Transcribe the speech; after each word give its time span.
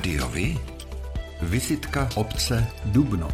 Rádiovi? 0.00 0.58
Vizitka 1.42 2.08
obce 2.16 2.66
Dubno. 2.84 3.28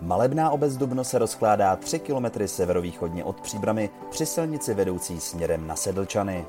Malebná 0.00 0.50
obec 0.50 0.76
Dubno 0.76 1.04
se 1.04 1.18
rozkládá 1.18 1.76
3 1.76 1.98
km 1.98 2.46
severovýchodně 2.46 3.24
od 3.24 3.40
Příbramy 3.40 3.90
při 4.10 4.26
silnici 4.26 4.74
vedoucí 4.74 5.20
směrem 5.20 5.66
na 5.66 5.76
Sedlčany. 5.76 6.46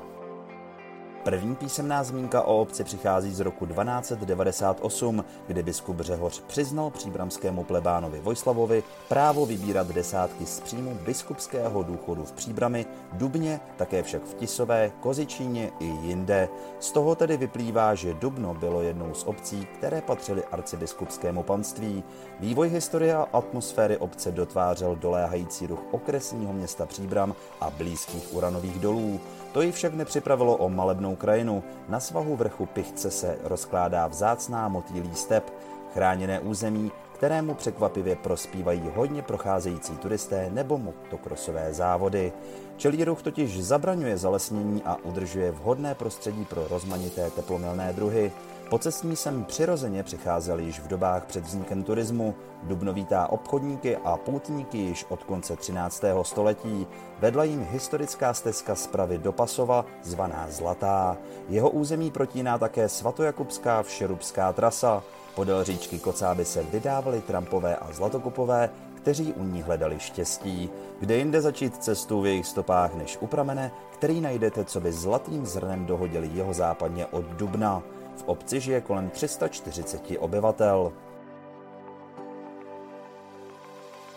První 1.24 1.56
písemná 1.56 2.04
zmínka 2.04 2.42
o 2.42 2.60
obci 2.60 2.84
přichází 2.84 3.34
z 3.34 3.40
roku 3.40 3.66
1298, 3.66 5.24
kdy 5.46 5.62
biskup 5.62 6.00
Řehoř 6.00 6.40
přiznal 6.40 6.90
příbramskému 6.90 7.64
plebánovi 7.64 8.20
Vojslavovi 8.20 8.82
právo 9.08 9.46
vybírat 9.46 9.86
desátky 9.86 10.46
z 10.46 10.60
příjmu 10.60 10.98
biskupského 11.06 11.82
důchodu 11.82 12.24
v 12.24 12.32
Příbrami, 12.32 12.86
Dubně, 13.12 13.60
také 13.76 14.02
však 14.02 14.22
v 14.22 14.34
Tisové, 14.34 14.92
Kozičíně 15.00 15.70
i 15.80 15.86
jinde. 15.86 16.48
Z 16.80 16.92
toho 16.92 17.14
tedy 17.14 17.36
vyplývá, 17.36 17.94
že 17.94 18.14
Dubno 18.14 18.54
bylo 18.54 18.82
jednou 18.82 19.14
z 19.14 19.24
obcí, 19.24 19.66
které 19.78 20.00
patřily 20.00 20.44
arcibiskupskému 20.44 21.42
panství. 21.42 22.04
Vývoj 22.40 22.68
historie 22.68 23.14
a 23.16 23.28
atmosféry 23.32 23.96
obce 23.96 24.32
dotvářel 24.32 24.96
doléhající 24.96 25.66
ruch 25.66 25.80
okresního 25.90 26.52
města 26.52 26.86
Příbram 26.86 27.34
a 27.60 27.70
blízkých 27.70 28.34
uranových 28.34 28.78
dolů. 28.78 29.20
To 29.52 29.62
ji 29.62 29.72
však 29.72 29.94
nepřipravilo 29.94 30.56
o 30.56 30.68
malebnou 30.68 31.11
krajinu. 31.16 31.62
Na 31.88 32.00
svahu 32.00 32.36
vrchu 32.36 32.66
Pichce 32.66 33.10
se 33.10 33.38
rozkládá 33.44 34.06
vzácná 34.06 34.68
motýlí 34.68 35.14
step, 35.14 35.52
chráněné 35.94 36.40
území, 36.40 36.92
kterému 37.22 37.54
překvapivě 37.54 38.16
prospívají 38.16 38.82
hodně 38.94 39.22
procházející 39.22 39.96
turisté 39.96 40.50
nebo 40.50 40.78
motokrosové 40.78 41.74
závody. 41.74 42.32
Čelí 42.76 43.04
ruch 43.04 43.22
totiž 43.22 43.62
zabraňuje 43.62 44.16
zalesnění 44.16 44.82
a 44.82 44.96
udržuje 45.02 45.50
vhodné 45.50 45.94
prostředí 45.94 46.44
pro 46.44 46.68
rozmanité 46.68 47.30
teplomilné 47.30 47.92
druhy. 47.92 48.32
Pocestní 48.70 49.16
sem 49.16 49.44
přirozeně 49.44 50.02
přicházel 50.02 50.58
již 50.58 50.80
v 50.80 50.88
dobách 50.88 51.24
před 51.24 51.44
vznikem 51.44 51.82
turismu. 51.82 52.34
Dubno 52.62 52.92
vítá 52.92 53.26
obchodníky 53.26 53.96
a 53.96 54.16
poutníky 54.16 54.78
již 54.78 55.06
od 55.08 55.24
konce 55.24 55.56
13. 55.56 56.04
století. 56.22 56.86
Vedla 57.18 57.44
jim 57.44 57.66
historická 57.70 58.34
stezka 58.34 58.74
z 58.74 58.86
Pravy 58.86 59.18
do 59.18 59.32
Pasova, 59.32 59.84
zvaná 60.02 60.46
Zlatá. 60.50 61.16
Jeho 61.48 61.70
území 61.70 62.10
protíná 62.10 62.58
také 62.58 62.88
svatojakubská 62.88 63.82
všerubská 63.82 64.52
trasa. 64.52 65.02
Podél 65.34 65.64
říčky 65.64 65.98
Kocáby 65.98 66.44
se 66.44 66.62
vydávali 66.62 67.20
trampové 67.20 67.76
a 67.76 67.92
zlatokupové, 67.92 68.70
kteří 68.94 69.32
u 69.32 69.44
ní 69.44 69.62
hledali 69.62 69.98
štěstí. 69.98 70.70
Kde 71.00 71.16
jinde 71.16 71.40
začít 71.40 71.76
cestu 71.76 72.20
v 72.20 72.26
jejich 72.26 72.46
stopách 72.46 72.94
než 72.94 73.18
u 73.20 73.26
pramene, 73.26 73.72
který 73.92 74.20
najdete, 74.20 74.64
co 74.64 74.80
by 74.80 74.92
zlatým 74.92 75.46
zrnem 75.46 75.86
dohodili 75.86 76.30
jeho 76.34 76.52
západně 76.52 77.06
od 77.06 77.24
Dubna. 77.24 77.82
V 78.16 78.22
obci 78.26 78.60
žije 78.60 78.80
kolem 78.80 79.10
340 79.10 80.02
obyvatel. 80.18 80.92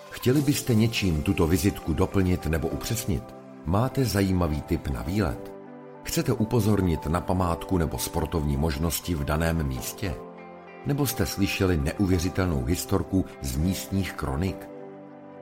Chtěli 0.09 0.41
byste 0.41 0.75
něčím 0.75 1.23
tuto 1.23 1.47
vizitku 1.47 1.93
doplnit 1.93 2.45
nebo 2.45 2.67
upřesnit? 2.67 3.23
Máte 3.65 4.05
zajímavý 4.05 4.61
tip 4.61 4.87
na 4.87 5.01
výlet? 5.01 5.51
Chcete 6.03 6.33
upozornit 6.33 7.05
na 7.05 7.21
památku 7.21 7.77
nebo 7.77 7.97
sportovní 7.97 8.57
možnosti 8.57 9.15
v 9.15 9.23
daném 9.23 9.67
místě? 9.67 10.15
Nebo 10.85 11.07
jste 11.07 11.25
slyšeli 11.25 11.77
neuvěřitelnou 11.77 12.63
historku 12.63 13.25
z 13.41 13.57
místních 13.57 14.13
kronik? 14.13 14.69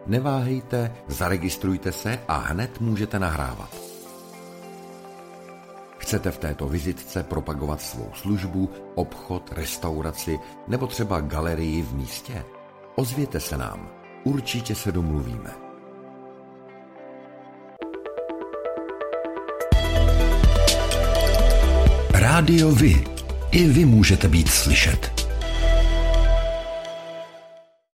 Neváhejte, 0.07 0.95
zaregistrujte 1.07 1.91
se 1.91 2.19
a 2.27 2.37
hned 2.37 2.81
můžete 2.81 3.19
nahrávat. 3.19 3.77
Chcete 5.97 6.31
v 6.31 6.37
této 6.37 6.67
vizitce 6.67 7.23
propagovat 7.23 7.81
svou 7.81 8.09
službu, 8.13 8.69
obchod, 8.95 9.51
restauraci 9.51 10.39
nebo 10.67 10.87
třeba 10.87 11.21
galerii 11.21 11.81
v 11.81 11.95
místě? 11.95 12.45
Ozvěte 12.95 13.39
se 13.39 13.57
nám. 13.57 13.89
Určitě 14.23 14.75
se 14.75 14.91
domluvíme. 14.91 15.51
Rádio 22.11 22.71
Vy. 22.71 23.03
I 23.51 23.67
vy 23.67 23.85
můžete 23.85 24.27
být 24.27 24.49
slyšet. 24.49 25.22